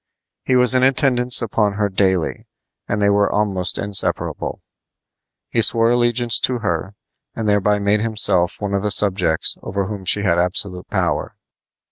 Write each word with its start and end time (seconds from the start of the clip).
He 0.43 0.55
was 0.55 0.73
in 0.73 0.81
attendance 0.81 1.43
upon 1.43 1.73
her 1.73 1.87
daily, 1.87 2.47
and 2.87 2.99
they 2.99 3.11
were 3.11 3.31
almost 3.31 3.77
inseparable. 3.77 4.63
He 5.51 5.61
swore 5.61 5.91
allegiance 5.91 6.39
to 6.39 6.57
her 6.57 6.95
and 7.35 7.47
thereby 7.47 7.77
made 7.77 8.01
himself 8.01 8.55
one 8.59 8.73
of 8.73 8.81
the 8.81 8.89
subjects 8.89 9.57
over 9.61 9.85
whom 9.85 10.05
she 10.05 10.23
had 10.23 10.39
absolute 10.39 10.89
power. 10.89 11.35